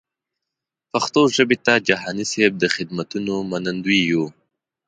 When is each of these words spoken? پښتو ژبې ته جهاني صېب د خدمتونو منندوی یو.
پښتو 0.91 1.21
ژبې 1.35 1.57
ته 1.65 1.73
جهاني 1.87 2.25
صېب 2.31 2.51
د 2.59 2.65
خدمتونو 2.75 3.33
منندوی 3.49 3.99
یو. 4.11 4.25